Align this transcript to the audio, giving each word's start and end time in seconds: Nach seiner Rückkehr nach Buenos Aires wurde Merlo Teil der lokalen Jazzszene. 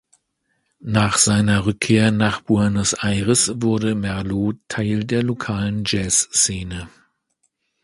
Nach 0.89 1.15
seiner 1.19 1.67
Rückkehr 1.67 2.09
nach 2.09 2.41
Buenos 2.41 2.93
Aires 3.03 3.61
wurde 3.61 3.93
Merlo 3.93 4.53
Teil 4.67 5.03
der 5.03 5.21
lokalen 5.21 5.83
Jazzszene. 5.85 6.89